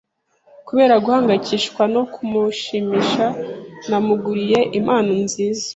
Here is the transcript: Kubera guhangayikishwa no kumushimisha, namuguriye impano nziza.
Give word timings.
Kubera 0.67 0.95
guhangayikishwa 1.03 1.83
no 1.93 2.03
kumushimisha, 2.13 3.25
namuguriye 3.89 4.59
impano 4.79 5.11
nziza. 5.25 5.67